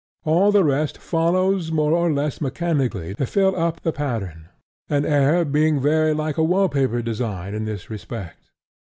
All 0.23 0.51
the 0.51 0.63
rest 0.63 0.97
follows 0.97 1.71
more 1.71 1.93
or 1.93 2.11
less 2.11 2.41
mechanically 2.41 3.13
to 3.13 3.27
fill 3.27 3.55
up 3.55 3.81
the 3.81 3.91
pattern, 3.91 4.49
an 4.89 5.05
air 5.05 5.45
being 5.45 5.79
very 5.79 6.11
like 6.15 6.39
a 6.39 6.43
wall 6.43 6.69
paper 6.69 7.03
design 7.03 7.53
in 7.53 7.65
this 7.65 7.87
respect. 7.91 8.49